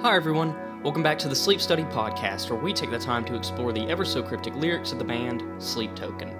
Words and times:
Hi, 0.00 0.14
everyone. 0.14 0.54
Welcome 0.84 1.02
back 1.02 1.18
to 1.18 1.28
the 1.28 1.34
Sleep 1.34 1.60
Study 1.60 1.82
Podcast, 1.82 2.48
where 2.48 2.60
we 2.60 2.72
take 2.72 2.92
the 2.92 3.00
time 3.00 3.24
to 3.24 3.34
explore 3.34 3.72
the 3.72 3.84
ever 3.88 4.04
so 4.04 4.22
cryptic 4.22 4.54
lyrics 4.54 4.92
of 4.92 5.00
the 5.00 5.04
band 5.04 5.42
Sleep 5.60 5.92
Token. 5.96 6.36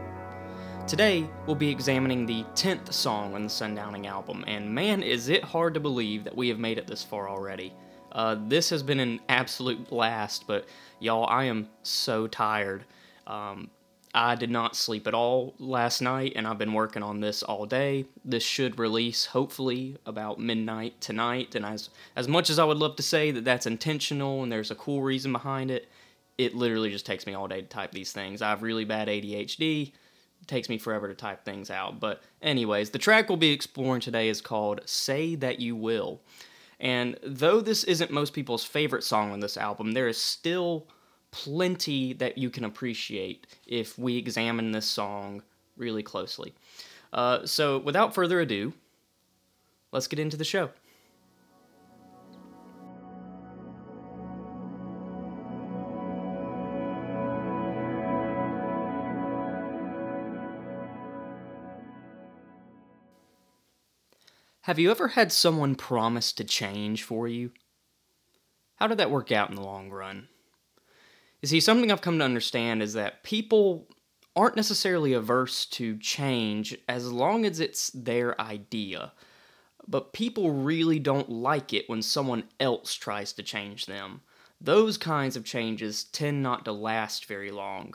Today, 0.87 1.29
we'll 1.45 1.57
be 1.57 1.69
examining 1.69 2.25
the 2.25 2.45
10th 2.55 2.93
song 2.93 3.35
on 3.35 3.43
the 3.43 3.49
Sundowning 3.49 4.07
album, 4.07 4.45
and 4.47 4.73
man, 4.73 5.03
is 5.03 5.29
it 5.29 5.43
hard 5.43 5.75
to 5.75 5.81
believe 5.81 6.23
that 6.23 6.37
we 6.37 6.49
have 6.49 6.61
made 6.61 6.79
it 6.79 6.87
this 6.87 7.03
far 7.03 7.29
already. 7.29 7.75
Uh, 8.13 8.37
this 8.47 8.71
has 8.71 8.85
been 8.85 9.01
an 9.01 9.19
absolute 9.29 9.89
blast, 9.89 10.47
but 10.47 10.67
y'all, 11.01 11.27
I 11.27 11.47
am 11.47 11.69
so 11.83 12.29
tired. 12.29 12.85
Um, 13.27 13.71
I 14.15 14.35
did 14.35 14.51
not 14.51 14.77
sleep 14.77 15.07
at 15.07 15.15
all 15.15 15.55
last 15.59 16.01
night, 16.01 16.33
and 16.35 16.47
I've 16.47 16.59
been 16.59 16.73
working 16.73 17.03
on 17.03 17.21
this 17.21 17.43
all 17.43 17.67
day. 17.67 18.07
This 18.25 18.43
should 18.43 18.79
release 18.79 19.27
hopefully 19.27 19.97
about 20.07 20.41
midnight 20.41 21.01
tonight. 21.01 21.55
And 21.55 21.65
as 21.65 21.91
as 22.17 22.27
much 22.27 22.51
as 22.51 22.59
I 22.59 22.65
would 22.65 22.79
love 22.79 22.97
to 22.97 23.03
say 23.03 23.31
that 23.31 23.45
that's 23.45 23.67
intentional 23.67 24.43
and 24.43 24.51
there's 24.51 24.71
a 24.71 24.77
cool 24.77 25.03
reason 25.03 25.33
behind 25.33 25.71
it, 25.71 25.89
it 26.39 26.55
literally 26.55 26.91
just 26.91 27.07
takes 27.07 27.27
me 27.27 27.35
all 27.35 27.49
day 27.49 27.61
to 27.61 27.67
type 27.67 27.93
these 27.93 28.13
things. 28.13 28.41
I 28.41 28.51
have 28.51 28.63
really 28.63 28.85
bad 28.85 29.09
ADHD. 29.09 29.93
It 30.41 30.49
takes 30.49 30.69
me 30.69 30.79
forever 30.79 31.09
to 31.09 31.15
type 31.15 31.45
things 31.45 31.71
out. 31.71 32.01
But 32.01 32.23
anyways, 32.41 32.91
the 32.91 32.99
track 32.99 33.29
we'll 33.29 33.37
be 33.37 33.51
exploring 33.53 34.01
today 34.01 34.29
is 34.29 34.41
called 34.41 34.81
"Say 34.87 35.35
That 35.35 35.61
You 35.61 35.77
Will." 35.77 36.21
And 36.81 37.19
though 37.25 37.61
this 37.61 37.85
isn't 37.85 38.11
most 38.11 38.33
people's 38.33 38.65
favorite 38.65 39.03
song 39.03 39.33
on 39.33 39.41
this 39.41 39.57
album, 39.57 39.93
there 39.93 40.09
is 40.09 40.17
still 40.17 40.87
plenty 41.31 42.13
that 42.15 42.39
you 42.39 42.51
can 42.51 42.65
appreciate 42.65 43.47
if 43.67 43.99
we 43.99 44.17
examine 44.17 44.73
this 44.73 44.87
song 44.87 45.43
really 45.77 46.03
closely. 46.03 46.55
Uh, 47.13 47.47
so, 47.47 47.79
without 47.79 48.15
further 48.15 48.41
ado, 48.41 48.73
let's 49.93 50.07
get 50.07 50.19
into 50.19 50.37
the 50.37 50.45
show. 50.45 50.71
Have 64.69 64.79
you 64.79 64.91
ever 64.91 65.09
had 65.09 65.33
someone 65.33 65.77
promise 65.77 66.31
to 66.35 66.45
change 66.45 67.03
for 67.03 67.27
you? 67.27 67.53
How 68.77 68.87
did 68.87 68.99
that 68.99 69.11
work 69.11 69.33
out 69.33 69.49
in 69.49 69.55
the 69.55 69.63
long 69.63 69.89
run? 69.89 70.29
You 71.41 71.49
see, 71.49 71.61
something 71.61 71.93
I've 71.93 72.01
come 72.01 72.19
to 72.19 72.25
understand 72.25 72.83
is 72.83 72.95
that 72.95 73.23
people 73.23 73.89
aren't 74.35 74.57
necessarily 74.57 75.13
averse 75.13 75.67
to 75.67 75.97
change 75.99 76.77
as 76.89 77.11
long 77.11 77.45
as 77.45 77.61
it's 77.61 77.91
their 77.91 78.41
idea. 78.41 79.13
But 79.87 80.13
people 80.13 80.51
really 80.53 80.99
don't 80.99 81.31
like 81.31 81.73
it 81.73 81.89
when 81.89 82.03
someone 82.03 82.45
else 82.61 82.95
tries 82.95 83.33
to 83.35 83.43
change 83.43 83.87
them. 83.87 84.21
Those 84.61 84.99
kinds 84.99 85.37
of 85.37 85.45
changes 85.45 86.05
tend 86.05 86.43
not 86.43 86.65
to 86.65 86.73
last 86.73 87.27
very 87.27 87.51
long. 87.51 87.95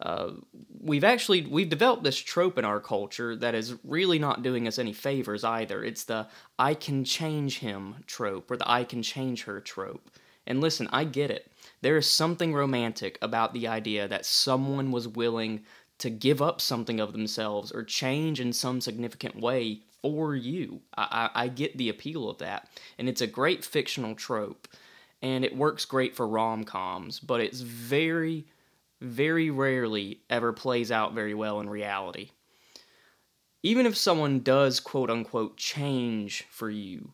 Uh, 0.00 0.32
we've 0.80 1.04
actually 1.04 1.42
we've 1.42 1.70
developed 1.70 2.04
this 2.04 2.18
trope 2.18 2.58
in 2.58 2.64
our 2.64 2.80
culture 2.80 3.34
that 3.34 3.54
is 3.54 3.74
really 3.82 4.18
not 4.18 4.42
doing 4.42 4.68
us 4.68 4.78
any 4.78 4.92
favors 4.92 5.42
either. 5.42 5.82
It's 5.82 6.04
the 6.04 6.28
I 6.58 6.74
can 6.74 7.02
change 7.04 7.58
him 7.60 7.96
trope 8.06 8.50
or 8.50 8.56
the 8.56 8.70
I 8.70 8.84
can 8.84 9.02
change 9.02 9.44
her 9.44 9.60
trope. 9.60 10.10
And 10.46 10.60
listen, 10.60 10.88
I 10.92 11.04
get 11.04 11.30
it. 11.30 11.50
There 11.82 11.96
is 11.96 12.10
something 12.10 12.54
romantic 12.54 13.18
about 13.20 13.52
the 13.52 13.68
idea 13.68 14.08
that 14.08 14.26
someone 14.26 14.90
was 14.90 15.08
willing 15.08 15.64
to 15.98 16.10
give 16.10 16.42
up 16.42 16.60
something 16.60 17.00
of 17.00 17.12
themselves 17.12 17.72
or 17.72 17.82
change 17.82 18.40
in 18.40 18.52
some 18.52 18.80
significant 18.80 19.36
way 19.36 19.80
for 20.02 20.34
you. 20.34 20.80
I, 20.96 21.30
I, 21.34 21.44
I 21.44 21.48
get 21.48 21.76
the 21.76 21.88
appeal 21.88 22.28
of 22.28 22.38
that. 22.38 22.68
And 22.98 23.08
it's 23.08 23.20
a 23.20 23.26
great 23.26 23.64
fictional 23.64 24.14
trope. 24.14 24.68
And 25.22 25.44
it 25.44 25.56
works 25.56 25.84
great 25.84 26.14
for 26.14 26.28
rom 26.28 26.64
coms, 26.64 27.18
but 27.18 27.40
it's 27.40 27.60
very, 27.60 28.46
very 29.00 29.50
rarely 29.50 30.20
ever 30.28 30.52
plays 30.52 30.92
out 30.92 31.14
very 31.14 31.34
well 31.34 31.60
in 31.60 31.68
reality. 31.68 32.30
Even 33.62 33.86
if 33.86 33.96
someone 33.96 34.40
does 34.40 34.78
quote 34.78 35.10
unquote 35.10 35.56
change 35.56 36.46
for 36.50 36.70
you, 36.70 37.12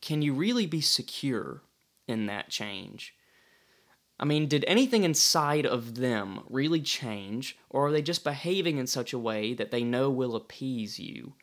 can 0.00 0.22
you 0.22 0.32
really 0.32 0.66
be 0.66 0.80
secure 0.80 1.62
in 2.06 2.26
that 2.26 2.48
change? 2.48 3.14
I 4.18 4.24
mean, 4.24 4.46
did 4.46 4.64
anything 4.68 5.04
inside 5.04 5.66
of 5.66 5.96
them 5.96 6.40
really 6.48 6.80
change, 6.80 7.58
or 7.68 7.88
are 7.88 7.92
they 7.92 8.02
just 8.02 8.22
behaving 8.22 8.78
in 8.78 8.86
such 8.86 9.12
a 9.12 9.18
way 9.18 9.54
that 9.54 9.70
they 9.70 9.82
know 9.82 10.10
will 10.10 10.36
appease 10.36 10.98
you? 10.98 11.34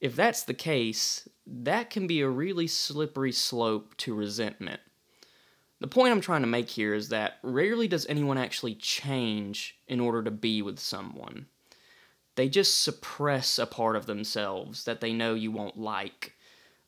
If 0.00 0.14
that's 0.14 0.42
the 0.42 0.54
case, 0.54 1.28
that 1.46 1.90
can 1.90 2.06
be 2.06 2.20
a 2.20 2.28
really 2.28 2.66
slippery 2.66 3.32
slope 3.32 3.96
to 3.98 4.14
resentment. 4.14 4.80
The 5.80 5.88
point 5.88 6.12
I'm 6.12 6.20
trying 6.20 6.42
to 6.42 6.46
make 6.46 6.68
here 6.68 6.92
is 6.92 7.08
that 7.08 7.38
rarely 7.42 7.88
does 7.88 8.06
anyone 8.06 8.36
actually 8.36 8.74
change 8.74 9.78
in 9.88 10.00
order 10.00 10.22
to 10.22 10.30
be 10.30 10.60
with 10.60 10.78
someone. 10.78 11.46
They 12.34 12.48
just 12.48 12.82
suppress 12.82 13.58
a 13.58 13.66
part 13.66 13.96
of 13.96 14.06
themselves 14.06 14.84
that 14.84 15.00
they 15.00 15.12
know 15.12 15.34
you 15.34 15.50
won't 15.50 15.78
like 15.78 16.34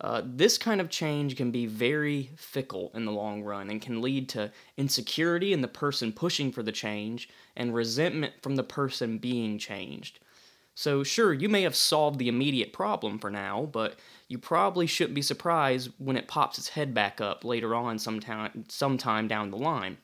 uh, 0.02 0.20
this 0.24 0.58
kind 0.58 0.80
of 0.80 0.90
change 0.90 1.36
can 1.36 1.52
be 1.52 1.64
very 1.64 2.30
fickle 2.36 2.90
in 2.92 3.04
the 3.04 3.12
long 3.12 3.42
run 3.42 3.70
and 3.70 3.80
can 3.80 4.02
lead 4.02 4.28
to 4.30 4.50
insecurity 4.76 5.52
in 5.52 5.60
the 5.60 5.68
person 5.68 6.12
pushing 6.12 6.50
for 6.50 6.64
the 6.64 6.72
change 6.72 7.28
and 7.56 7.72
resentment 7.72 8.34
from 8.42 8.56
the 8.56 8.64
person 8.64 9.18
being 9.18 9.58
changed. 9.58 10.18
So, 10.74 11.04
sure, 11.04 11.32
you 11.32 11.48
may 11.48 11.62
have 11.62 11.76
solved 11.76 12.18
the 12.18 12.28
immediate 12.28 12.72
problem 12.72 13.18
for 13.18 13.30
now, 13.30 13.68
but 13.70 13.96
you 14.26 14.38
probably 14.38 14.86
shouldn't 14.86 15.14
be 15.14 15.22
surprised 15.22 15.90
when 15.98 16.16
it 16.16 16.26
pops 16.26 16.58
its 16.58 16.70
head 16.70 16.94
back 16.94 17.20
up 17.20 17.44
later 17.44 17.74
on 17.74 17.98
sometime, 17.98 18.64
sometime 18.68 19.28
down 19.28 19.50
the 19.50 19.58
line. 19.58 19.98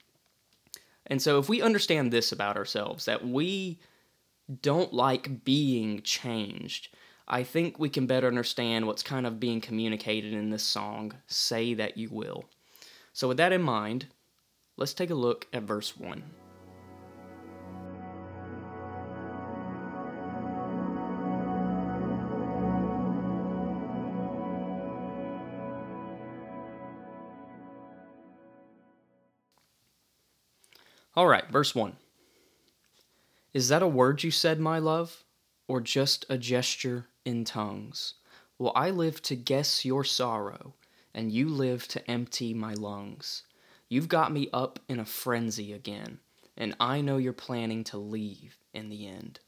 And 1.07 1.21
so, 1.21 1.39
if 1.39 1.49
we 1.49 1.63
understand 1.63 2.13
this 2.13 2.31
about 2.31 2.57
ourselves, 2.57 3.07
that 3.07 3.27
we 3.27 3.81
don't 4.63 4.93
like 4.93 5.43
being 5.43 6.03
changed, 6.03 6.89
I 7.31 7.43
think 7.43 7.79
we 7.79 7.91
can 7.91 8.07
better 8.07 8.27
understand 8.27 8.87
what's 8.87 9.03
kind 9.03 9.27
of 9.27 9.39
being 9.39 9.61
communicated 9.61 10.33
in 10.33 10.49
this 10.49 10.63
song, 10.63 11.13
Say 11.27 11.75
That 11.75 11.99
You 11.99 12.09
Will. 12.11 12.47
So, 13.13 13.29
with 13.29 13.37
that 13.37 13.53
in 13.53 13.61
mind, 13.61 14.07
let's 14.79 14.95
take 14.95 15.11
a 15.11 15.15
look 15.15 15.47
at 15.53 15.65
verse 15.65 15.95
1. 15.95 16.23
All 31.15 31.27
right, 31.27 31.47
verse 31.51 31.75
1. 31.75 31.95
Is 33.53 33.69
that 33.69 33.83
a 33.83 33.87
word 33.87 34.23
you 34.23 34.31
said, 34.31 34.59
my 34.59 34.79
love, 34.79 35.25
or 35.67 35.83
just 35.83 36.25
a 36.31 36.39
gesture 36.39 37.09
in 37.29 37.45
tongues. 37.45 38.15
Will 38.59 38.73
I 38.75 38.89
live 38.91 39.21
to 39.23 39.37
guess 39.37 39.85
your 39.85 40.03
sorrow, 40.03 40.73
and 41.15 41.31
you 41.31 41.49
live 41.49 41.87
to 41.89 42.11
empty 42.11 42.55
my 42.55 42.73
lungs? 42.73 43.43
You've 43.91 44.09
got 44.09 44.33
me 44.33 44.49
up 44.53 44.81
in 44.89 44.99
a 44.99 45.05
frenzy 45.05 45.75
again, 45.75 46.21
and 46.57 46.75
I 46.81 47.03
know 47.03 47.19
you're 47.19 47.35
planning 47.35 47.85
to 47.85 47.99
leave 47.99 48.57
in 48.73 48.89
the 48.89 49.07
end. 49.07 49.41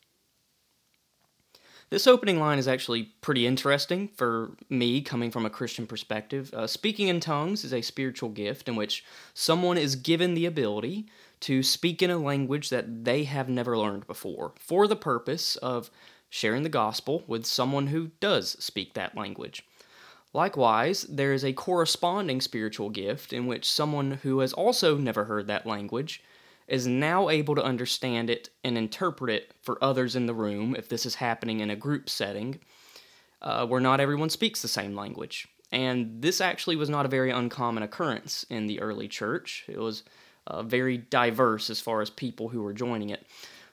This 1.89 2.07
opening 2.07 2.39
line 2.39 2.59
is 2.59 2.69
actually 2.69 3.05
pretty 3.21 3.47
interesting 3.47 4.09
for 4.15 4.53
me 4.69 5.01
coming 5.01 5.33
from 5.33 5.45
a 5.45 5.51
Christian 5.51 5.89
perspective. 5.89 6.53
Uh, 6.55 6.69
speaking 6.69 7.09
in 7.09 7.19
tongues 7.19 7.65
is 7.65 7.75
a 7.75 7.83
spiritual 7.83 8.29
gift 8.29 8.69
in 8.69 8.77
which 8.77 9.05
someone 9.35 9.77
is 9.77 9.97
given 9.97 10.35
the 10.35 10.47
ability 10.47 11.07
to 11.41 11.65
speak 11.65 12.01
in 12.01 12.11
a 12.11 12.19
language 12.19 12.69
that 12.69 13.05
they 13.05 13.25
have 13.25 13.49
never 13.49 13.77
learned 13.77 14.07
before 14.07 14.53
for 14.57 14.87
the 14.87 14.95
purpose 14.95 15.57
of 15.57 15.91
sharing 16.31 16.63
the 16.63 16.69
gospel 16.69 17.23
with 17.27 17.45
someone 17.45 17.89
who 17.89 18.13
does 18.21 18.57
speak 18.65 18.95
that 18.95 19.17
language. 19.17 19.65
Likewise, 20.33 21.03
there 21.03 21.33
is 21.33 21.45
a 21.45 21.53
corresponding 21.53 22.41
spiritual 22.41 22.89
gift 22.89 23.33
in 23.33 23.47
which 23.47 23.71
someone 23.71 24.13
who 24.23 24.39
has 24.39 24.53
also 24.53 24.97
never 24.97 25.25
heard 25.25 25.49
that 25.49 25.67
language 25.67 26.23
is 26.69 26.87
now 26.87 27.29
able 27.29 27.57
to 27.57 27.65
understand 27.65 28.31
it 28.31 28.49
and 28.63 28.79
interpret 28.79 29.29
it 29.29 29.53
for 29.61 29.83
others 29.83 30.15
in 30.15 30.27
the 30.27 30.35
room 30.35 30.77
if 30.79 30.89
this 30.89 31.05
is 31.05 31.17
happening 31.17 31.59
in 31.59 31.69
a 31.69 31.77
group 31.77 32.09
setting 32.09 32.61
uh, 33.43 33.67
where 33.67 33.81
not 33.81 33.99
everyone 33.99 34.31
speaks 34.31 34.63
the 34.63 34.69
same 34.69 34.95
language. 34.95 35.49
And 35.73 36.23
this 36.23 36.41
actually 36.41 36.77
was 36.77 36.89
not 36.89 37.07
a 37.07 37.09
very 37.09 37.31
uncommon 37.31 37.83
occurrence 37.83 38.47
in 38.51 38.69
the 38.69 38.81
early 38.81 39.09
church. 39.09 39.65
It 39.69 39.79
was 39.79 40.05
uh, 40.47 40.63
very 40.63 40.97
diverse 40.97 41.71
as 41.71 41.81
far 41.81 42.01
as 42.01 42.11
people 42.11 42.49
who 42.49 42.63
were 42.63 42.73
joining 42.73 43.11
it. 43.11 43.27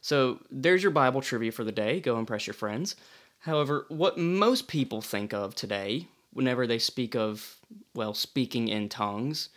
So 0.08 0.40
there's 0.50 0.82
your 0.82 0.94
Bible 0.94 1.20
trivia 1.20 1.52
for 1.52 1.66
the 1.66 1.72
day. 1.74 2.00
Go 2.00 2.18
impress 2.18 2.48
your 2.48 2.54
friends. 2.54 2.96
However, 3.40 3.86
what 3.90 4.18
most 4.18 4.70
people 4.70 5.02
think 5.02 5.34
of 5.34 5.54
today, 5.54 6.08
whenever 6.32 6.66
they 6.66 6.80
speak 6.80 7.14
of, 7.14 7.58
well, 7.94 8.14
speaking 8.14 8.70
in 8.70 8.88
tongues, 8.88 9.50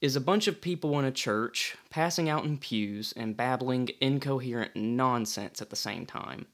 is 0.00 0.14
a 0.14 0.20
bunch 0.20 0.46
of 0.46 0.60
people 0.60 0.96
in 1.00 1.04
a 1.04 1.10
church 1.10 1.76
passing 1.90 2.28
out 2.28 2.44
in 2.44 2.56
pews 2.56 3.12
and 3.16 3.36
babbling 3.36 3.88
incoherent 4.00 4.76
nonsense 4.76 5.60
at 5.60 5.70
the 5.70 5.74
same 5.74 6.06
time. 6.06 6.46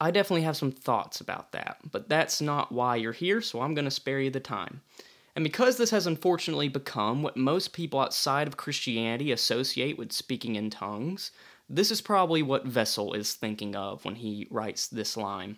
I 0.00 0.12
definitely 0.12 0.42
have 0.42 0.56
some 0.56 0.70
thoughts 0.70 1.20
about 1.20 1.50
that, 1.50 1.78
but 1.90 2.08
that's 2.08 2.40
not 2.40 2.70
why 2.70 2.94
you're 2.94 3.10
here, 3.10 3.40
so 3.40 3.62
I'm 3.62 3.74
going 3.74 3.84
to 3.84 3.90
spare 3.90 4.20
you 4.20 4.30
the 4.30 4.38
time. 4.38 4.80
And 5.34 5.42
because 5.42 5.76
this 5.76 5.90
has 5.90 6.06
unfortunately 6.06 6.68
become 6.68 7.24
what 7.24 7.36
most 7.36 7.72
people 7.72 7.98
outside 7.98 8.46
of 8.46 8.56
Christianity 8.56 9.32
associate 9.32 9.98
with 9.98 10.12
speaking 10.12 10.54
in 10.54 10.70
tongues, 10.70 11.32
this 11.70 11.92
is 11.92 12.00
probably 12.00 12.42
what 12.42 12.66
Vessel 12.66 13.14
is 13.14 13.34
thinking 13.34 13.76
of 13.76 14.04
when 14.04 14.16
he 14.16 14.48
writes 14.50 14.88
this 14.88 15.16
line. 15.16 15.56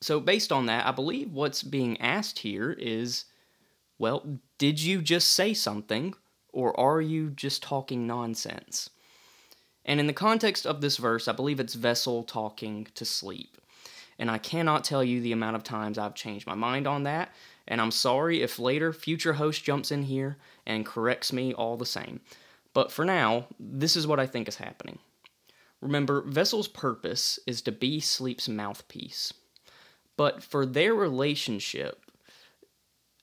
So, 0.00 0.18
based 0.18 0.50
on 0.50 0.66
that, 0.66 0.86
I 0.86 0.90
believe 0.90 1.30
what's 1.30 1.62
being 1.62 2.00
asked 2.00 2.40
here 2.40 2.72
is 2.72 3.26
well, 3.98 4.40
did 4.58 4.82
you 4.82 5.00
just 5.00 5.32
say 5.32 5.54
something, 5.54 6.14
or 6.52 6.78
are 6.78 7.00
you 7.00 7.30
just 7.30 7.62
talking 7.62 8.06
nonsense? 8.06 8.90
And 9.84 10.00
in 10.00 10.06
the 10.06 10.12
context 10.12 10.66
of 10.66 10.80
this 10.80 10.96
verse, 10.96 11.28
I 11.28 11.32
believe 11.32 11.60
it's 11.60 11.74
Vessel 11.74 12.22
talking 12.22 12.88
to 12.94 13.04
sleep. 13.04 13.56
And 14.18 14.30
I 14.30 14.38
cannot 14.38 14.84
tell 14.84 15.04
you 15.04 15.20
the 15.20 15.32
amount 15.32 15.56
of 15.56 15.62
times 15.62 15.98
I've 15.98 16.14
changed 16.14 16.46
my 16.46 16.54
mind 16.54 16.86
on 16.86 17.04
that, 17.04 17.32
and 17.68 17.80
I'm 17.80 17.90
sorry 17.90 18.42
if 18.42 18.58
later 18.58 18.92
future 18.92 19.34
host 19.34 19.64
jumps 19.64 19.90
in 19.90 20.02
here 20.02 20.36
and 20.66 20.84
corrects 20.84 21.32
me 21.32 21.54
all 21.54 21.76
the 21.76 21.86
same. 21.86 22.20
But 22.74 22.92
for 22.92 23.04
now, 23.04 23.46
this 23.58 23.96
is 23.96 24.06
what 24.06 24.20
I 24.20 24.26
think 24.26 24.48
is 24.48 24.56
happening. 24.56 24.98
Remember, 25.80 26.22
Vessel's 26.22 26.68
purpose 26.68 27.38
is 27.46 27.62
to 27.62 27.72
be 27.72 28.00
Sleep's 28.00 28.48
mouthpiece. 28.48 29.32
But 30.16 30.42
for 30.42 30.64
their 30.64 30.94
relationship, 30.94 32.02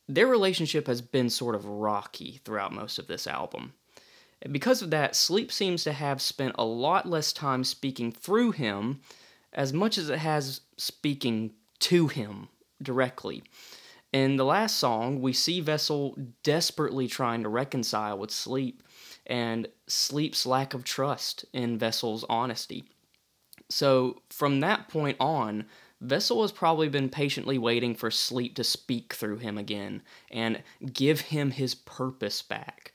their 0.07 0.27
relationship 0.27 0.87
has 0.87 1.01
been 1.01 1.29
sort 1.29 1.55
of 1.55 1.65
rocky 1.65 2.39
throughout 2.43 2.73
most 2.73 2.99
of 2.99 3.07
this 3.07 3.25
album. 3.25 3.73
And 4.41 4.53
because 4.53 4.81
of 4.81 4.91
that, 4.91 5.15
Sleep 5.15 5.51
seems 5.51 5.83
to 5.83 5.93
have 5.93 6.21
spent 6.21 6.55
a 6.57 6.65
lot 6.65 7.07
less 7.07 7.33
time 7.33 7.63
speaking 7.63 8.11
through 8.11 8.51
him 8.51 9.01
as 9.53 9.71
much 9.71 9.97
as 9.97 10.09
it 10.09 10.19
has 10.19 10.61
speaking 10.77 11.53
to 11.79 12.07
him 12.07 12.49
directly. 12.81 13.43
In 14.11 14.35
the 14.35 14.45
last 14.45 14.77
song, 14.77 15.21
we 15.21 15.33
see 15.33 15.59
Vessel 15.59 16.15
desperately 16.43 17.07
trying 17.07 17.41
to 17.43 17.49
reconcile 17.49 18.17
with 18.17 18.31
Sleep 18.31 18.83
and 19.25 19.67
Sleep's 19.87 20.45
lack 20.45 20.73
of 20.73 20.83
trust 20.83 21.45
in 21.53 21.77
Vessel's 21.77 22.25
honesty. 22.29 22.83
So, 23.69 24.21
from 24.29 24.59
that 24.59 24.87
point 24.89 25.17
on, 25.19 25.65
Vessel 26.01 26.41
has 26.41 26.51
probably 26.51 26.89
been 26.89 27.09
patiently 27.09 27.57
waiting 27.57 27.95
for 27.95 28.11
Sleep 28.11 28.55
to 28.55 28.63
speak 28.63 29.13
through 29.13 29.37
him 29.37 29.57
again 29.57 30.01
and 30.29 30.61
give 30.91 31.21
him 31.21 31.51
his 31.51 31.75
purpose 31.75 32.41
back. 32.41 32.93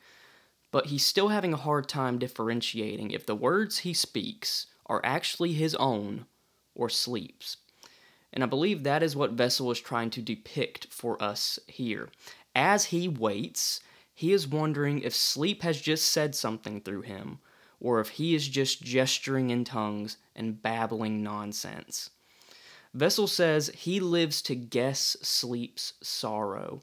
But 0.71 0.87
he's 0.87 1.07
still 1.07 1.29
having 1.29 1.55
a 1.55 1.59
hard 1.59 1.89
time 1.89 2.19
differentiating 2.19 3.11
if 3.11 3.25
the 3.25 3.35
words 3.35 3.79
he 3.79 3.95
speaks 3.95 4.67
are 4.85 5.01
actually 5.03 5.55
his 5.55 5.75
own 5.77 6.27
or 6.75 6.91
Sleep's. 6.91 7.57
And 8.33 8.45
I 8.45 8.47
believe 8.47 8.83
that 8.83 9.03
is 9.03 9.17
what 9.17 9.33
Vessel 9.33 9.71
is 9.71 9.81
trying 9.81 10.11
to 10.11 10.23
depict 10.23 10.89
for 10.91 11.21
us 11.23 11.59
here. 11.67 12.11
As 12.55 12.87
he 12.87 13.09
waits, 13.09 13.81
he 14.19 14.33
is 14.33 14.49
wondering 14.49 14.99
if 14.99 15.15
Sleep 15.15 15.63
has 15.63 15.81
just 15.81 16.11
said 16.11 16.35
something 16.35 16.81
through 16.81 17.03
him, 17.03 17.39
or 17.79 18.01
if 18.01 18.09
he 18.09 18.35
is 18.35 18.49
just 18.49 18.83
gesturing 18.83 19.51
in 19.51 19.63
tongues 19.63 20.17
and 20.35 20.61
babbling 20.61 21.23
nonsense. 21.23 22.11
Vessel 22.93 23.29
says 23.29 23.71
he 23.77 24.01
lives 24.01 24.43
to 24.43 24.57
guess 24.57 25.17
sleep's 25.23 25.93
sorrow. 26.03 26.81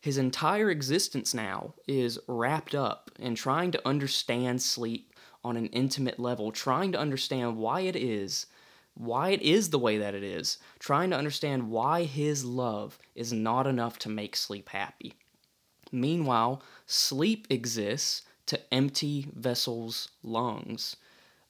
His 0.00 0.18
entire 0.18 0.70
existence 0.70 1.32
now 1.32 1.74
is 1.86 2.18
wrapped 2.26 2.74
up 2.74 3.12
in 3.16 3.36
trying 3.36 3.70
to 3.70 3.88
understand 3.88 4.60
sleep 4.60 5.14
on 5.44 5.56
an 5.56 5.66
intimate 5.66 6.18
level, 6.18 6.50
trying 6.50 6.90
to 6.90 6.98
understand 6.98 7.58
why 7.58 7.82
it 7.82 7.94
is, 7.94 8.46
why 8.94 9.28
it 9.28 9.40
is 9.40 9.70
the 9.70 9.78
way 9.78 9.98
that 9.98 10.16
it 10.16 10.24
is, 10.24 10.58
trying 10.80 11.10
to 11.10 11.16
understand 11.16 11.70
why 11.70 12.02
his 12.02 12.44
love 12.44 12.98
is 13.14 13.32
not 13.32 13.68
enough 13.68 14.00
to 14.00 14.08
make 14.08 14.34
sleep 14.34 14.70
happy. 14.70 15.14
Meanwhile, 15.92 16.62
sleep 16.86 17.46
exists 17.50 18.22
to 18.46 18.74
empty 18.74 19.28
Vessel's 19.34 20.08
lungs. 20.22 20.96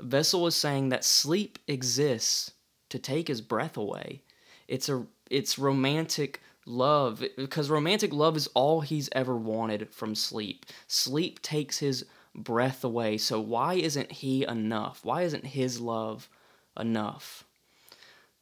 Vessel 0.01 0.47
is 0.49 0.57
saying 0.57 0.89
that 0.89 1.05
sleep 1.05 1.59
exists 1.69 2.53
to 2.89 2.99
take 2.99 3.29
his 3.29 3.41
breath 3.41 3.77
away. 3.77 4.23
It's 4.69 4.89
a 4.89 5.07
it's 5.31 5.59
romantic 5.59 6.41
love 6.67 7.25
because 7.37 7.71
romantic 7.71 8.13
love 8.13 8.37
is 8.37 8.49
all 8.49 8.81
he's 8.81 9.09
ever 9.13 9.37
wanted 9.37 9.93
from 9.93 10.15
sleep. 10.15 10.67
Sleep 10.89 11.41
takes 11.41 11.79
his 11.79 12.05
breath 12.35 12.85
away. 12.85 13.19
So 13.19 13.41
why 13.41 13.75
isn't 13.75 14.13
he 14.13 14.45
enough? 14.45 15.01
Why 15.05 15.23
isn't 15.23 15.47
his 15.47 15.81
love 15.81 16.29
enough? 16.79 17.45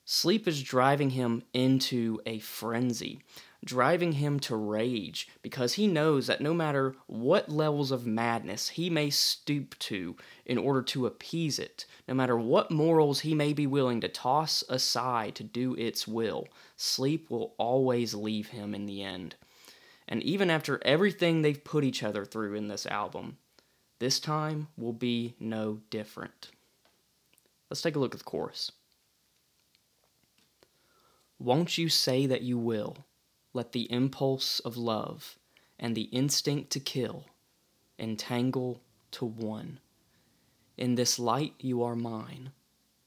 Sleep 0.05 0.49
is 0.49 0.63
driving 0.63 1.11
him 1.11 1.43
into 1.53 2.21
a 2.27 2.41
frenzy 2.41 3.23
driving 3.65 4.13
him 4.13 4.41
to 4.41 4.57
rage 4.57 5.29
because 5.43 5.75
he 5.75 5.87
knows 5.87 6.27
that 6.27 6.41
no 6.41 6.55
matter 6.55 6.95
what 7.07 7.49
levels 7.51 7.91
of 7.91 8.07
madness 8.07 8.71
he 8.71 8.89
may 8.89 9.11
stoop 9.11 9.79
to 9.79 10.17
in 10.47 10.57
order 10.57 10.83
to 10.83 11.07
appease 11.07 11.59
it, 11.59 11.85
no 12.09 12.15
matter 12.15 12.37
what 12.37 12.71
morals 12.71 13.21
he 13.21 13.35
may 13.35 13.53
be 13.53 13.67
willing 13.67 14.01
to 14.01 14.09
toss 14.09 14.65
aside 14.69 15.35
to 15.35 15.45
do 15.45 15.75
its 15.75 16.09
will, 16.09 16.49
sleep 16.77 17.29
will 17.31 17.55
always 17.59 18.15
leave 18.15 18.49
him 18.49 18.75
in 18.75 18.87
the 18.87 19.03
end. 19.03 19.35
And 20.09 20.23
even 20.23 20.51
after 20.51 20.81
everything 20.85 21.43
they've 21.43 21.63
put 21.63 21.85
each 21.85 22.03
other 22.03 22.25
through 22.25 22.55
in 22.55 22.69
this 22.69 22.87
album, 22.87 23.37
this 23.99 24.19
time 24.19 24.69
will 24.77 24.95
be 24.95 25.35
no 25.39 25.81
different. 25.91 26.51
Let's 27.69 27.83
take 27.83 27.95
a 27.95 27.99
look 27.99 28.15
at 28.15 28.19
the 28.19 28.25
chorus. 28.25 28.73
Won't 31.39 31.79
you 31.79 31.89
say 31.89 32.27
that 32.27 32.43
you 32.43 32.59
will? 32.59 32.97
Let 33.53 33.73
the 33.73 33.91
impulse 33.91 34.61
of 34.61 34.77
love 34.77 35.39
and 35.79 35.97
the 35.97 36.03
instinct 36.03 36.71
to 36.71 36.81
kill 36.81 37.27
entangle 38.01 38.81
to 39.13 39.25
one. 39.25 39.79
In 40.77 40.95
this 40.95 41.19
light 41.19 41.55
you 41.59 41.83
are 41.83 41.95
mine, 41.95 42.53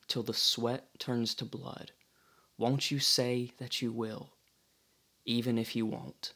till 0.07 0.23
the 0.23 0.33
sweat 0.33 0.87
turns 0.99 1.33
to 1.35 1.45
blood. 1.45 1.91
Won't 2.57 2.91
you 2.91 2.99
say 2.99 3.51
that 3.57 3.81
you 3.81 3.91
will, 3.91 4.29
even 5.25 5.57
if 5.57 5.75
you 5.75 5.85
won't? 5.85 6.33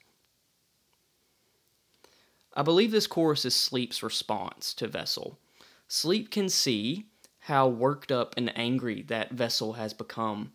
I 2.56 2.64
believe 2.64 2.90
this 2.90 3.06
chorus 3.06 3.46
is 3.46 3.54
Sleep's 3.54 4.02
response 4.02 4.74
to 4.76 4.88
Vessel. 4.88 5.38
Sleep 5.88 6.32
can 6.32 6.50
see 6.50 7.06
how 7.42 7.68
worked 7.68 8.12
up 8.12 8.34
and 8.36 8.52
angry 8.58 9.04
that 9.04 9.32
Vessel 9.32 9.74
has 9.74 9.94
become 9.94 10.54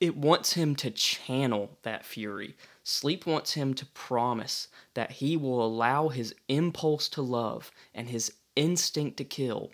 it 0.00 0.16
wants 0.16 0.54
him 0.54 0.74
to 0.76 0.90
channel 0.90 1.78
that 1.82 2.04
fury. 2.04 2.56
Sleep 2.82 3.26
wants 3.26 3.52
him 3.52 3.74
to 3.74 3.86
promise 3.86 4.68
that 4.94 5.12
he 5.12 5.36
will 5.36 5.64
allow 5.64 6.08
his 6.08 6.34
impulse 6.48 7.08
to 7.10 7.22
love 7.22 7.70
and 7.94 8.08
his 8.08 8.32
instinct 8.56 9.18
to 9.18 9.24
kill 9.24 9.70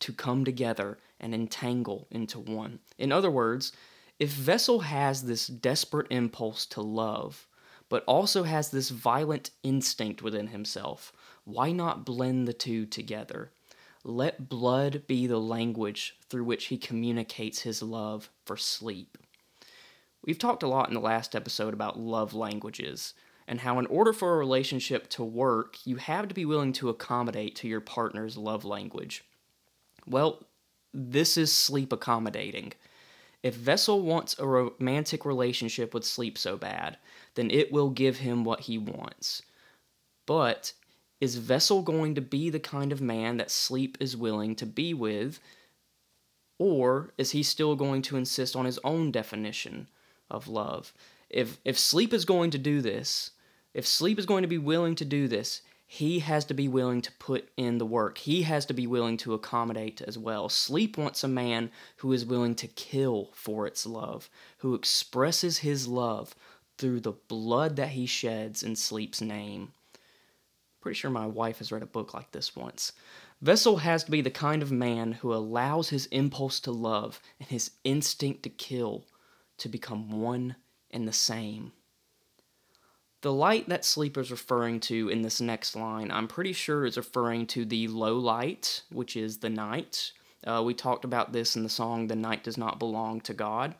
to 0.00 0.12
come 0.12 0.44
together 0.44 0.98
and 1.20 1.34
entangle 1.34 2.06
into 2.10 2.38
one. 2.38 2.78
In 2.98 3.12
other 3.12 3.30
words, 3.30 3.72
if 4.18 4.30
Vessel 4.30 4.80
has 4.80 5.22
this 5.22 5.46
desperate 5.46 6.06
impulse 6.10 6.66
to 6.66 6.80
love, 6.80 7.46
but 7.88 8.02
also 8.04 8.42
has 8.42 8.70
this 8.70 8.90
violent 8.90 9.50
instinct 9.62 10.22
within 10.22 10.48
himself, 10.48 11.12
why 11.44 11.70
not 11.70 12.04
blend 12.04 12.48
the 12.48 12.52
two 12.52 12.86
together? 12.86 13.52
Let 14.04 14.48
blood 14.48 15.06
be 15.06 15.26
the 15.26 15.40
language 15.40 16.16
through 16.28 16.44
which 16.44 16.66
he 16.66 16.78
communicates 16.78 17.60
his 17.60 17.82
love 17.82 18.30
for 18.44 18.56
sleep. 18.56 19.18
We've 20.26 20.38
talked 20.38 20.64
a 20.64 20.68
lot 20.68 20.88
in 20.88 20.94
the 20.94 21.00
last 21.00 21.36
episode 21.36 21.72
about 21.72 22.00
love 22.00 22.34
languages 22.34 23.14
and 23.46 23.60
how, 23.60 23.78
in 23.78 23.86
order 23.86 24.12
for 24.12 24.34
a 24.34 24.38
relationship 24.38 25.08
to 25.10 25.22
work, 25.22 25.76
you 25.84 25.96
have 25.96 26.26
to 26.26 26.34
be 26.34 26.44
willing 26.44 26.72
to 26.74 26.88
accommodate 26.88 27.54
to 27.56 27.68
your 27.68 27.80
partner's 27.80 28.36
love 28.36 28.64
language. 28.64 29.24
Well, 30.04 30.42
this 30.92 31.36
is 31.36 31.52
sleep 31.52 31.92
accommodating. 31.92 32.72
If 33.44 33.54
Vessel 33.54 34.02
wants 34.02 34.36
a 34.38 34.46
romantic 34.46 35.24
relationship 35.24 35.94
with 35.94 36.04
sleep 36.04 36.36
so 36.36 36.56
bad, 36.56 36.98
then 37.36 37.48
it 37.52 37.70
will 37.70 37.90
give 37.90 38.16
him 38.18 38.42
what 38.42 38.62
he 38.62 38.78
wants. 38.78 39.42
But 40.26 40.72
is 41.20 41.36
Vessel 41.36 41.82
going 41.82 42.16
to 42.16 42.20
be 42.20 42.50
the 42.50 42.58
kind 42.58 42.90
of 42.90 43.00
man 43.00 43.36
that 43.36 43.50
sleep 43.52 43.96
is 44.00 44.16
willing 44.16 44.56
to 44.56 44.66
be 44.66 44.92
with? 44.92 45.38
Or 46.58 47.12
is 47.16 47.30
he 47.30 47.44
still 47.44 47.76
going 47.76 48.02
to 48.02 48.16
insist 48.16 48.56
on 48.56 48.64
his 48.64 48.80
own 48.82 49.12
definition 49.12 49.86
of 50.30 50.48
love. 50.48 50.92
If 51.30 51.58
if 51.64 51.78
sleep 51.78 52.12
is 52.12 52.24
going 52.24 52.50
to 52.50 52.58
do 52.58 52.80
this, 52.80 53.32
if 53.74 53.86
sleep 53.86 54.18
is 54.18 54.26
going 54.26 54.42
to 54.42 54.48
be 54.48 54.58
willing 54.58 54.94
to 54.96 55.04
do 55.04 55.28
this, 55.28 55.62
he 55.86 56.18
has 56.18 56.44
to 56.46 56.54
be 56.54 56.66
willing 56.66 57.00
to 57.02 57.12
put 57.12 57.48
in 57.56 57.78
the 57.78 57.86
work. 57.86 58.18
He 58.18 58.42
has 58.42 58.66
to 58.66 58.74
be 58.74 58.86
willing 58.86 59.16
to 59.18 59.34
accommodate 59.34 60.02
as 60.02 60.18
well. 60.18 60.48
Sleep 60.48 60.98
wants 60.98 61.22
a 61.22 61.28
man 61.28 61.70
who 61.98 62.12
is 62.12 62.24
willing 62.24 62.56
to 62.56 62.66
kill 62.66 63.30
for 63.34 63.66
its 63.66 63.86
love, 63.86 64.28
who 64.58 64.74
expresses 64.74 65.58
his 65.58 65.86
love 65.86 66.34
through 66.76 67.00
the 67.00 67.12
blood 67.12 67.76
that 67.76 67.90
he 67.90 68.04
sheds 68.04 68.62
in 68.62 68.74
sleep's 68.74 69.20
name. 69.20 69.72
Pretty 70.80 70.96
sure 70.96 71.10
my 71.10 71.26
wife 71.26 71.58
has 71.58 71.70
read 71.70 71.82
a 71.82 71.86
book 71.86 72.14
like 72.14 72.32
this 72.32 72.56
once. 72.56 72.92
Vessel 73.40 73.78
has 73.78 74.02
to 74.04 74.10
be 74.10 74.20
the 74.20 74.30
kind 74.30 74.62
of 74.62 74.72
man 74.72 75.12
who 75.12 75.32
allows 75.32 75.90
his 75.90 76.06
impulse 76.06 76.58
to 76.60 76.72
love 76.72 77.20
and 77.38 77.48
his 77.48 77.70
instinct 77.84 78.42
to 78.42 78.48
kill 78.48 79.04
to 79.58 79.68
become 79.68 80.10
one 80.10 80.56
and 80.90 81.06
the 81.06 81.12
same. 81.12 81.72
The 83.22 83.32
light 83.32 83.68
that 83.68 83.84
sleep 83.84 84.16
is 84.16 84.30
referring 84.30 84.80
to 84.80 85.08
in 85.08 85.22
this 85.22 85.40
next 85.40 85.74
line, 85.74 86.10
I'm 86.10 86.28
pretty 86.28 86.52
sure 86.52 86.84
is 86.84 86.96
referring 86.96 87.46
to 87.48 87.64
the 87.64 87.88
low 87.88 88.18
light, 88.18 88.82
which 88.90 89.16
is 89.16 89.38
the 89.38 89.50
night. 89.50 90.12
Uh, 90.46 90.62
we 90.64 90.74
talked 90.74 91.04
about 91.04 91.32
this 91.32 91.56
in 91.56 91.62
the 91.62 91.68
song 91.68 92.06
"The 92.06 92.14
Night 92.14 92.44
Does 92.44 92.56
Not 92.56 92.78
Belong 92.78 93.20
to 93.22 93.34
God." 93.34 93.74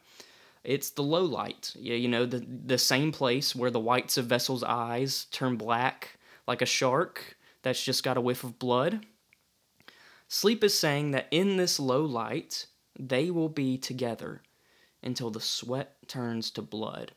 It's 0.65 0.91
the 0.91 1.03
low 1.03 1.23
light, 1.23 1.73
yeah, 1.79 1.95
you 1.95 2.09
know, 2.09 2.27
the 2.27 2.41
the 2.41 2.79
same 2.79 3.13
place 3.13 3.55
where 3.55 3.71
the 3.71 3.79
whites 3.79 4.17
of 4.17 4.27
Vessel's 4.27 4.65
eyes 4.65 5.27
turn 5.27 5.57
black 5.57 6.19
like 6.49 6.63
a 6.63 6.67
shark 6.67 7.37
that's 7.63 7.85
just 7.85 8.03
got 8.03 8.17
a 8.17 8.21
whiff 8.21 8.43
of 8.43 8.59
blood. 8.59 9.07
Sleep 10.29 10.65
is 10.65 10.77
saying 10.77 11.13
that 11.13 11.29
in 11.31 11.57
this 11.57 11.79
low 11.79 12.05
light, 12.05 12.67
they 12.99 13.31
will 13.31 13.49
be 13.49 13.79
together 13.79 14.43
until 15.07 15.31
the 15.31 15.41
sweat 15.41 15.97
turns 16.09 16.51
to 16.51 16.63
blood. 16.63 17.13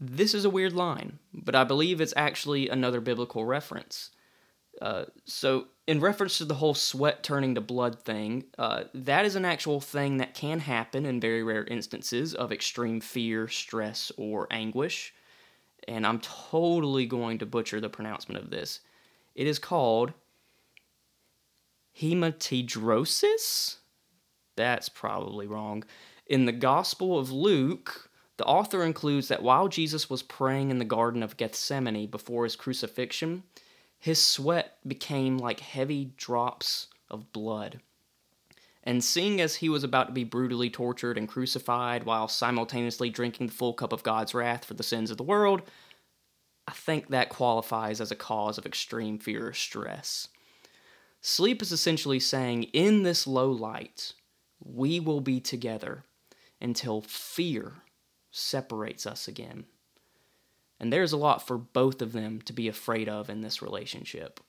This 0.00 0.34
is 0.34 0.44
a 0.44 0.50
weird 0.50 0.72
line, 0.72 1.18
but 1.32 1.54
I 1.54 1.64
believe 1.64 2.00
it's 2.00 2.14
actually 2.16 2.68
another 2.68 3.00
biblical 3.00 3.44
reference. 3.44 4.10
Uh, 4.80 5.04
so, 5.24 5.66
in 5.86 6.00
reference 6.00 6.38
to 6.38 6.44
the 6.44 6.54
whole 6.54 6.74
sweat 6.74 7.22
turning 7.22 7.54
to 7.54 7.60
blood 7.60 8.00
thing, 8.00 8.44
uh, 8.58 8.84
that 8.92 9.24
is 9.24 9.36
an 9.36 9.44
actual 9.44 9.80
thing 9.80 10.16
that 10.16 10.34
can 10.34 10.60
happen 10.60 11.06
in 11.06 11.20
very 11.20 11.42
rare 11.42 11.64
instances 11.64 12.34
of 12.34 12.50
extreme 12.50 13.00
fear, 13.00 13.46
stress, 13.46 14.10
or 14.16 14.48
anguish. 14.50 15.14
And 15.86 16.06
I'm 16.06 16.18
totally 16.20 17.06
going 17.06 17.38
to 17.38 17.46
butcher 17.46 17.80
the 17.80 17.90
pronouncement 17.90 18.42
of 18.42 18.50
this. 18.50 18.80
It 19.34 19.46
is 19.46 19.58
called 19.58 20.12
hematidrosis? 22.00 23.76
That's 24.56 24.88
probably 24.88 25.46
wrong. 25.46 25.84
In 26.26 26.46
the 26.46 26.52
Gospel 26.52 27.18
of 27.18 27.30
Luke, 27.30 28.08
the 28.38 28.46
author 28.46 28.82
includes 28.82 29.28
that 29.28 29.42
while 29.42 29.68
Jesus 29.68 30.08
was 30.08 30.22
praying 30.22 30.70
in 30.70 30.78
the 30.78 30.84
Garden 30.84 31.22
of 31.22 31.36
Gethsemane 31.36 32.06
before 32.06 32.44
his 32.44 32.56
crucifixion, 32.56 33.42
his 33.98 34.24
sweat 34.24 34.78
became 34.86 35.36
like 35.36 35.60
heavy 35.60 36.12
drops 36.16 36.88
of 37.10 37.30
blood. 37.32 37.80
And 38.82 39.04
seeing 39.04 39.40
as 39.40 39.56
he 39.56 39.68
was 39.68 39.84
about 39.84 40.08
to 40.08 40.12
be 40.12 40.24
brutally 40.24 40.70
tortured 40.70 41.18
and 41.18 41.28
crucified 41.28 42.04
while 42.04 42.28
simultaneously 42.28 43.10
drinking 43.10 43.48
the 43.48 43.52
full 43.52 43.74
cup 43.74 43.92
of 43.92 44.02
God's 44.02 44.34
wrath 44.34 44.64
for 44.64 44.74
the 44.74 44.82
sins 44.82 45.10
of 45.10 45.18
the 45.18 45.22
world, 45.22 45.62
I 46.66 46.72
think 46.72 47.08
that 47.08 47.28
qualifies 47.28 48.00
as 48.00 48.10
a 48.10 48.16
cause 48.16 48.56
of 48.56 48.64
extreme 48.64 49.18
fear 49.18 49.48
or 49.48 49.52
stress. 49.52 50.28
Sleep 51.20 51.60
is 51.60 51.72
essentially 51.72 52.20
saying, 52.20 52.64
in 52.64 53.02
this 53.02 53.26
low 53.26 53.50
light, 53.50 54.14
we 54.62 55.00
will 55.00 55.20
be 55.20 55.40
together 55.40 56.04
until 56.64 57.02
fear 57.02 57.74
separates 58.30 59.06
us 59.06 59.28
again. 59.28 59.66
And 60.80 60.90
there's 60.90 61.12
a 61.12 61.18
lot 61.18 61.46
for 61.46 61.58
both 61.58 62.00
of 62.00 62.12
them 62.12 62.40
to 62.46 62.54
be 62.54 62.68
afraid 62.68 63.06
of 63.06 63.28
in 63.28 63.42
this 63.42 63.60
relationship. 63.60 64.40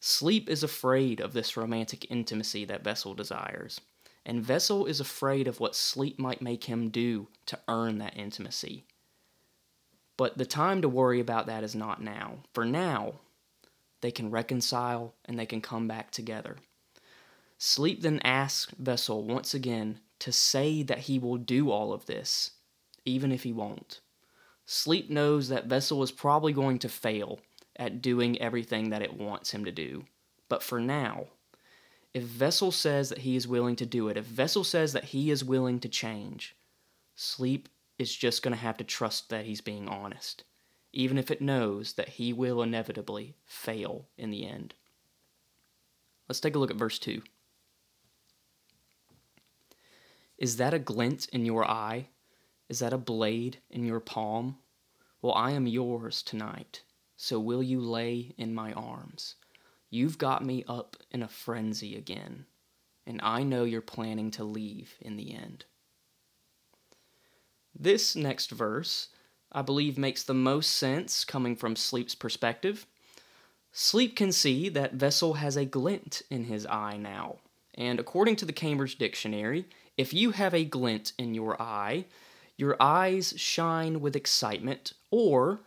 Sleep 0.00 0.48
is 0.48 0.62
afraid 0.62 1.20
of 1.20 1.34
this 1.34 1.58
romantic 1.58 2.10
intimacy 2.10 2.64
that 2.64 2.82
Vessel 2.82 3.12
desires, 3.12 3.78
and 4.24 4.42
Vessel 4.42 4.86
is 4.86 5.00
afraid 5.00 5.46
of 5.46 5.60
what 5.60 5.76
sleep 5.76 6.18
might 6.18 6.40
make 6.40 6.64
him 6.64 6.88
do 6.88 7.28
to 7.44 7.58
earn 7.68 7.98
that 7.98 8.16
intimacy. 8.16 8.84
But 10.16 10.38
the 10.38 10.46
time 10.46 10.80
to 10.80 10.88
worry 10.88 11.20
about 11.20 11.46
that 11.46 11.62
is 11.62 11.74
not 11.74 12.02
now. 12.02 12.38
For 12.54 12.64
now, 12.64 13.20
they 14.00 14.10
can 14.10 14.30
reconcile 14.30 15.14
and 15.26 15.38
they 15.38 15.46
can 15.46 15.60
come 15.60 15.86
back 15.86 16.10
together. 16.10 16.56
Sleep 17.58 18.00
then 18.00 18.20
asks 18.24 18.72
Vessel 18.78 19.22
once 19.24 19.52
again 19.52 20.00
to 20.20 20.32
say 20.32 20.82
that 20.82 21.00
he 21.00 21.18
will 21.18 21.36
do 21.36 21.70
all 21.70 21.92
of 21.92 22.06
this, 22.06 22.52
even 23.04 23.32
if 23.32 23.42
he 23.42 23.52
won't. 23.52 24.00
Sleep 24.66 25.10
knows 25.10 25.48
that 25.48 25.66
Vessel 25.66 26.02
is 26.02 26.12
probably 26.12 26.52
going 26.52 26.78
to 26.78 26.88
fail 26.88 27.40
at 27.76 28.02
doing 28.02 28.40
everything 28.40 28.90
that 28.90 29.02
it 29.02 29.18
wants 29.18 29.50
him 29.50 29.64
to 29.64 29.72
do. 29.72 30.04
But 30.48 30.62
for 30.62 30.80
now, 30.80 31.26
if 32.12 32.22
Vessel 32.22 32.70
says 32.70 33.08
that 33.08 33.18
he 33.18 33.36
is 33.36 33.48
willing 33.48 33.76
to 33.76 33.86
do 33.86 34.08
it, 34.08 34.16
if 34.16 34.24
Vessel 34.24 34.64
says 34.64 34.92
that 34.92 35.04
he 35.04 35.30
is 35.30 35.44
willing 35.44 35.80
to 35.80 35.88
change, 35.88 36.54
Sleep 37.16 37.68
is 37.98 38.14
just 38.14 38.42
going 38.42 38.54
to 38.54 38.60
have 38.60 38.76
to 38.78 38.84
trust 38.84 39.28
that 39.30 39.44
he's 39.44 39.60
being 39.60 39.88
honest, 39.88 40.44
even 40.92 41.18
if 41.18 41.30
it 41.30 41.40
knows 41.40 41.94
that 41.94 42.10
he 42.10 42.32
will 42.32 42.62
inevitably 42.62 43.34
fail 43.46 44.06
in 44.16 44.30
the 44.30 44.46
end. 44.46 44.74
Let's 46.28 46.40
take 46.40 46.54
a 46.54 46.58
look 46.58 46.70
at 46.70 46.76
verse 46.76 46.98
2. 46.98 47.22
Is 50.40 50.56
that 50.56 50.72
a 50.72 50.78
glint 50.78 51.28
in 51.34 51.44
your 51.44 51.70
eye? 51.70 52.08
Is 52.70 52.78
that 52.78 52.94
a 52.94 52.98
blade 52.98 53.58
in 53.68 53.84
your 53.84 54.00
palm? 54.00 54.56
Well, 55.20 55.34
I 55.34 55.50
am 55.50 55.66
yours 55.66 56.22
tonight, 56.22 56.82
so 57.14 57.38
will 57.38 57.62
you 57.62 57.78
lay 57.78 58.34
in 58.38 58.54
my 58.54 58.72
arms? 58.72 59.34
You've 59.90 60.16
got 60.16 60.42
me 60.42 60.64
up 60.66 60.96
in 61.10 61.22
a 61.22 61.28
frenzy 61.28 61.94
again, 61.94 62.46
and 63.06 63.20
I 63.22 63.42
know 63.42 63.64
you're 63.64 63.82
planning 63.82 64.30
to 64.32 64.44
leave 64.44 64.94
in 65.02 65.16
the 65.16 65.34
end. 65.34 65.66
This 67.78 68.16
next 68.16 68.50
verse, 68.50 69.08
I 69.52 69.60
believe, 69.60 69.98
makes 69.98 70.22
the 70.22 70.32
most 70.32 70.70
sense 70.70 71.22
coming 71.22 71.54
from 71.54 71.76
Sleep's 71.76 72.14
perspective. 72.14 72.86
Sleep 73.72 74.16
can 74.16 74.32
see 74.32 74.70
that 74.70 74.94
Vessel 74.94 75.34
has 75.34 75.56
a 75.56 75.66
glint 75.66 76.22
in 76.30 76.44
his 76.44 76.64
eye 76.64 76.96
now, 76.96 77.40
and 77.74 78.00
according 78.00 78.36
to 78.36 78.46
the 78.46 78.54
Cambridge 78.54 78.96
Dictionary, 78.96 79.66
if 80.00 80.14
you 80.14 80.30
have 80.30 80.54
a 80.54 80.64
glint 80.64 81.12
in 81.18 81.34
your 81.34 81.60
eye, 81.60 82.06
your 82.56 82.74
eyes 82.80 83.34
shine 83.36 84.00
with 84.00 84.16
excitement, 84.16 84.94
or 85.10 85.60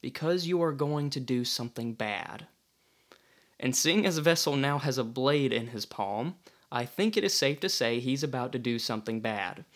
because 0.00 0.46
you 0.46 0.62
are 0.62 0.72
going 0.72 1.10
to 1.10 1.20
do 1.20 1.44
something 1.44 1.92
bad. 1.92 2.46
And 3.60 3.76
seeing 3.76 4.06
as 4.06 4.16
Vessel 4.16 4.56
now 4.56 4.78
has 4.78 4.96
a 4.96 5.04
blade 5.04 5.52
in 5.52 5.66
his 5.66 5.84
palm, 5.84 6.36
I 6.72 6.86
think 6.86 7.14
it 7.14 7.24
is 7.24 7.34
safe 7.34 7.60
to 7.60 7.68
say 7.68 8.00
he's 8.00 8.22
about 8.22 8.52
to 8.52 8.58
do 8.58 8.78
something 8.78 9.20
bad. 9.20 9.66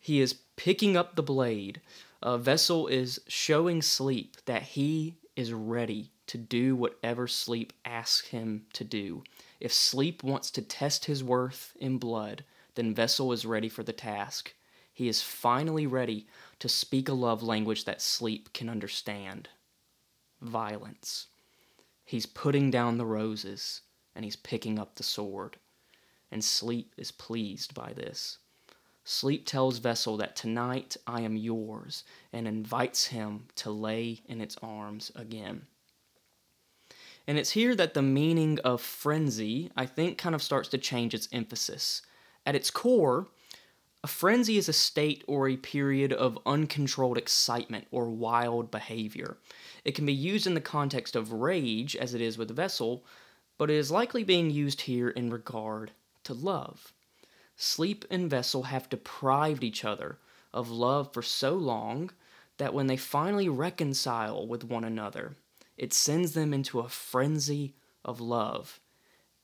He 0.00 0.22
is 0.22 0.40
picking 0.56 0.96
up 0.96 1.14
the 1.14 1.22
blade. 1.22 1.82
Uh, 2.22 2.38
Vessel 2.38 2.86
is 2.86 3.20
showing 3.28 3.82
Sleep 3.82 4.38
that 4.46 4.62
he 4.62 5.16
is 5.36 5.52
ready 5.52 6.10
to 6.28 6.38
do 6.38 6.74
whatever 6.74 7.28
Sleep 7.28 7.74
asks 7.84 8.28
him 8.28 8.64
to 8.72 8.82
do. 8.82 9.24
If 9.60 9.74
Sleep 9.74 10.22
wants 10.22 10.50
to 10.52 10.62
test 10.62 11.04
his 11.04 11.22
worth 11.22 11.74
in 11.78 11.98
blood, 11.98 12.44
then 12.74 12.94
Vessel 12.94 13.32
is 13.32 13.46
ready 13.46 13.68
for 13.68 13.82
the 13.82 13.92
task. 13.92 14.54
He 14.92 15.08
is 15.08 15.22
finally 15.22 15.86
ready 15.86 16.26
to 16.60 16.68
speak 16.68 17.08
a 17.08 17.14
love 17.14 17.42
language 17.42 17.84
that 17.84 18.00
sleep 18.00 18.52
can 18.52 18.68
understand 18.68 19.48
violence. 20.40 21.26
He's 22.04 22.26
putting 22.26 22.70
down 22.70 22.98
the 22.98 23.06
roses 23.06 23.80
and 24.14 24.24
he's 24.24 24.36
picking 24.36 24.78
up 24.78 24.94
the 24.94 25.02
sword. 25.02 25.56
And 26.30 26.44
sleep 26.44 26.94
is 26.96 27.10
pleased 27.10 27.74
by 27.74 27.92
this. 27.92 28.38
Sleep 29.04 29.46
tells 29.46 29.78
Vessel 29.78 30.16
that 30.16 30.34
tonight 30.34 30.96
I 31.06 31.20
am 31.20 31.36
yours 31.36 32.04
and 32.32 32.48
invites 32.48 33.06
him 33.08 33.46
to 33.56 33.70
lay 33.70 34.22
in 34.26 34.40
its 34.40 34.56
arms 34.62 35.12
again. 35.14 35.66
And 37.26 37.38
it's 37.38 37.50
here 37.50 37.74
that 37.74 37.94
the 37.94 38.02
meaning 38.02 38.58
of 38.60 38.80
frenzy, 38.80 39.70
I 39.76 39.86
think, 39.86 40.18
kind 40.18 40.34
of 40.34 40.42
starts 40.42 40.68
to 40.70 40.78
change 40.78 41.14
its 41.14 41.28
emphasis. 41.32 42.02
At 42.46 42.54
its 42.54 42.70
core, 42.70 43.28
a 44.02 44.06
frenzy 44.06 44.58
is 44.58 44.68
a 44.68 44.74
state 44.74 45.24
or 45.26 45.48
a 45.48 45.56
period 45.56 46.12
of 46.12 46.38
uncontrolled 46.44 47.16
excitement 47.16 47.86
or 47.90 48.10
wild 48.10 48.70
behavior. 48.70 49.38
It 49.84 49.94
can 49.94 50.04
be 50.04 50.12
used 50.12 50.46
in 50.46 50.52
the 50.52 50.60
context 50.60 51.16
of 51.16 51.32
rage, 51.32 51.96
as 51.96 52.12
it 52.12 52.20
is 52.20 52.36
with 52.36 52.54
Vessel, 52.54 53.04
but 53.56 53.70
it 53.70 53.76
is 53.76 53.90
likely 53.90 54.22
being 54.22 54.50
used 54.50 54.82
here 54.82 55.08
in 55.08 55.30
regard 55.30 55.92
to 56.24 56.34
love. 56.34 56.92
Sleep 57.56 58.04
and 58.10 58.28
Vessel 58.28 58.64
have 58.64 58.90
deprived 58.90 59.64
each 59.64 59.84
other 59.84 60.18
of 60.52 60.70
love 60.70 61.12
for 61.14 61.22
so 61.22 61.54
long 61.54 62.10
that 62.58 62.74
when 62.74 62.88
they 62.88 62.96
finally 62.96 63.48
reconcile 63.48 64.46
with 64.46 64.64
one 64.64 64.84
another, 64.84 65.34
it 65.76 65.92
sends 65.92 66.32
them 66.32 66.52
into 66.52 66.80
a 66.80 66.88
frenzy 66.88 67.74
of 68.04 68.20
love. 68.20 68.80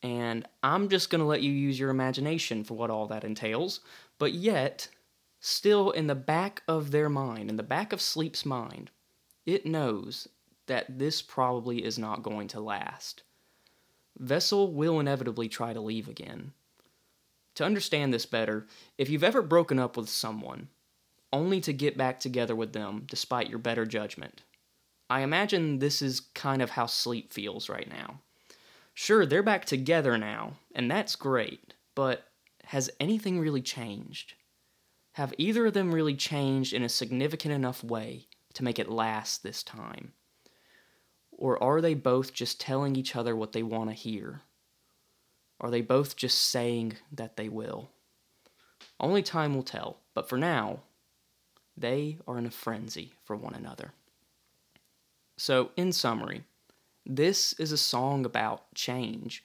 And 0.03 0.47
I'm 0.63 0.89
just 0.89 1.11
going 1.11 1.21
to 1.21 1.27
let 1.27 1.43
you 1.43 1.53
use 1.53 1.79
your 1.79 1.91
imagination 1.91 2.65
for 2.65 2.75
what 2.75 2.91
all 2.91 3.07
that 3.09 3.25
entails. 3.25 3.81
But 4.19 4.33
yet, 4.33 4.89
still 5.41 5.91
in 5.91 6.07
the 6.07 6.15
back 6.15 6.63
of 6.67 6.91
their 6.91 7.09
mind, 7.09 7.51
in 7.51 7.57
the 7.57 7.63
back 7.63 7.93
of 7.93 8.01
Sleep's 8.01 8.47
mind, 8.47 8.91
it 9.45 9.67
knows 9.67 10.29
that 10.67 10.99
this 10.99 11.21
probably 11.21 11.85
is 11.85 11.99
not 11.99 12.23
going 12.23 12.49
to 12.49 12.61
last. 12.61 13.23
Vessel 14.19 14.73
will 14.73 15.01
inevitably 15.01 15.49
try 15.49 15.73
to 15.73 15.81
leave 15.81 16.09
again. 16.09 16.53
To 17.57 17.65
understand 17.65 18.15
this 18.15 18.27
better, 18.27 18.67
if 18.97 19.09
you've 19.11 19.25
ever 19.25 19.43
broken 19.43 19.79
up 19.79 19.97
with 19.97 20.09
someone, 20.09 20.69
only 21.33 21.61
to 21.63 21.73
get 21.73 21.99
back 21.99 22.21
together 22.21 22.55
with 22.55 22.73
them 22.73 23.05
despite 23.07 23.51
your 23.51 23.59
better 23.59 23.85
judgment, 23.85 24.43
I 25.09 25.23
imagine 25.23 25.79
this 25.79 26.03
is 26.03 26.21
kind 26.21 26.63
of 26.63 26.71
how 26.71 26.87
sleep 26.87 27.33
feels 27.33 27.69
right 27.69 27.89
now. 27.89 28.21
Sure, 28.95 29.25
they're 29.25 29.43
back 29.43 29.65
together 29.65 30.19
now, 30.19 30.55
and 30.75 30.91
that's 30.91 31.17
great, 31.17 31.75
but 31.95 32.25
has 32.65 32.91
anything 33.01 33.41
really 33.41 33.63
changed? 33.63 34.35
Have 35.13 35.35
either 35.39 35.67
of 35.67 35.75
them 35.75 35.93
really 35.93 36.15
changed 36.15 36.73
in 36.73 36.83
a 36.83 36.89
significant 36.89 37.53
enough 37.53 37.83
way 37.83 38.29
to 38.55 38.65
make 38.65 38.79
it 38.79 38.91
last 38.91 39.43
this 39.43 39.63
time? 39.63 40.13
Or 41.33 41.61
are 41.63 41.81
they 41.81 41.95
both 41.95 42.33
just 42.33 42.61
telling 42.61 42.97
each 42.97 43.17
other 43.17 43.35
what 43.35 43.53
they 43.53 43.63
want 43.63 43.91
to 43.91 43.95
hear? 43.95 44.43
Are 45.61 45.71
they 45.71 45.81
both 45.81 46.17
just 46.17 46.41
saying 46.41 46.95
that 47.13 47.37
they 47.37 47.49
will? 47.49 47.91
Only 48.99 49.23
time 49.23 49.55
will 49.55 49.63
tell, 49.63 49.99
but 50.15 50.29
for 50.29 50.39
now, 50.39 50.81
they 51.77 52.19
are 52.27 52.39
in 52.39 52.47
a 52.47 52.51
frenzy 52.51 53.13
for 53.25 53.35
one 53.35 53.55
another. 53.55 53.93
So, 55.37 55.71
in 55.77 55.93
summary, 55.93 56.45
this 57.07 57.55
is 57.55 57.73
a 57.73 57.79
song 57.79 58.25
about 58.25 58.75
change. 58.75 59.45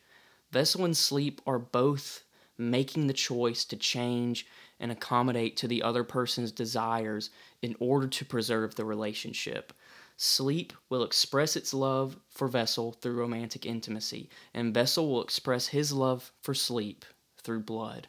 Vessel 0.52 0.86
and 0.86 0.96
Sleep 0.96 1.42
are 1.48 1.60
both 1.60 2.24
making 2.58 3.08
the 3.08 3.14
choice 3.14 3.66
to 3.66 3.76
change 3.76 4.46
and 4.80 4.92
accommodate 4.92 5.58
to 5.58 5.68
the 5.68 5.82
other 5.82 6.04
person's 6.04 6.52
desires 6.52 7.30
in 7.62 7.76
order 7.80 8.08
to 8.08 8.26
preserve 8.26 8.76
the 8.76 8.86
relationship. 8.86 9.74
Sleep 10.18 10.74
will 10.90 11.04
express 11.04 11.56
its 11.56 11.74
love 11.74 12.18
for 12.30 12.48
Vessel 12.48 12.94
through 12.94 13.16
romantic 13.16 13.66
intimacy, 13.66 14.30
and 14.54 14.74
Vessel 14.74 15.10
will 15.10 15.24
express 15.24 15.68
his 15.68 15.92
love 15.92 16.32
for 16.42 16.54
Sleep 16.54 17.04
through 17.42 17.62
blood. 17.62 18.08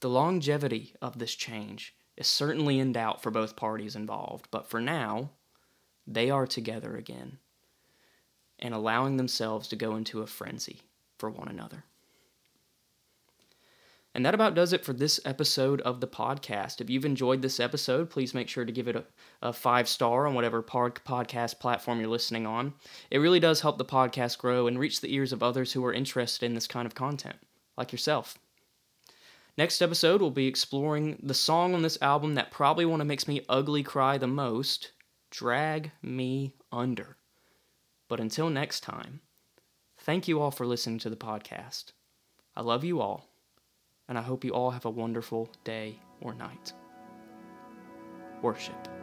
The 0.00 0.10
longevity 0.10 0.94
of 1.00 1.18
this 1.18 1.34
change 1.34 1.94
is 2.16 2.26
certainly 2.26 2.78
in 2.78 2.92
doubt 2.92 3.22
for 3.22 3.30
both 3.30 3.56
parties 3.56 3.96
involved, 3.96 4.48
but 4.50 4.68
for 4.68 4.80
now, 4.80 5.30
they 6.06 6.30
are 6.30 6.46
together 6.46 6.96
again 6.96 7.38
and 8.66 8.74
allowing 8.74 9.16
themselves 9.16 9.68
to 9.68 9.76
go 9.76 9.96
into 9.96 10.20
a 10.20 10.26
frenzy 10.26 10.82
for 11.18 11.30
one 11.30 11.48
another. 11.48 11.84
And 14.12 14.24
that 14.24 14.34
about 14.34 14.54
does 14.54 14.72
it 14.72 14.82
for 14.82 14.94
this 14.94 15.20
episode 15.26 15.82
of 15.82 16.00
the 16.00 16.06
podcast. 16.06 16.80
If 16.80 16.88
you've 16.88 17.04
enjoyed 17.04 17.42
this 17.42 17.60
episode, 17.60 18.08
please 18.08 18.32
make 18.32 18.48
sure 18.48 18.64
to 18.64 18.72
give 18.72 18.88
it 18.88 18.96
a, 18.96 19.04
a 19.42 19.52
five 19.52 19.86
star 19.86 20.26
on 20.26 20.34
whatever 20.34 20.62
pod, 20.62 20.94
podcast 21.06 21.60
platform 21.60 22.00
you're 22.00 22.08
listening 22.08 22.46
on. 22.46 22.72
It 23.10 23.18
really 23.18 23.40
does 23.40 23.60
help 23.60 23.76
the 23.76 23.84
podcast 23.84 24.38
grow 24.38 24.66
and 24.66 24.78
reach 24.78 25.00
the 25.00 25.14
ears 25.14 25.32
of 25.34 25.42
others 25.42 25.74
who 25.74 25.84
are 25.84 25.92
interested 25.92 26.46
in 26.46 26.54
this 26.54 26.66
kind 26.66 26.86
of 26.86 26.94
content, 26.94 27.36
like 27.76 27.92
yourself. 27.92 28.38
Next 29.58 29.82
episode, 29.82 30.22
we'll 30.22 30.30
be 30.30 30.46
exploring 30.46 31.20
the 31.22 31.34
song 31.34 31.74
on 31.74 31.82
this 31.82 31.98
album 32.00 32.34
that 32.34 32.50
probably 32.50 32.86
one 32.86 33.02
of 33.02 33.06
makes 33.06 33.28
me 33.28 33.44
ugly 33.50 33.82
cry 33.82 34.16
the 34.16 34.26
most 34.26 34.92
Drag 35.30 35.92
Me 36.02 36.54
Under. 36.72 37.18
But 38.08 38.20
until 38.20 38.50
next 38.50 38.80
time, 38.80 39.20
thank 39.98 40.28
you 40.28 40.40
all 40.40 40.50
for 40.50 40.66
listening 40.66 40.98
to 41.00 41.10
the 41.10 41.16
podcast. 41.16 41.92
I 42.54 42.62
love 42.62 42.84
you 42.84 43.00
all, 43.00 43.28
and 44.08 44.16
I 44.16 44.22
hope 44.22 44.44
you 44.44 44.52
all 44.52 44.70
have 44.70 44.84
a 44.84 44.90
wonderful 44.90 45.50
day 45.64 46.00
or 46.20 46.34
night. 46.34 46.72
Worship. 48.42 48.95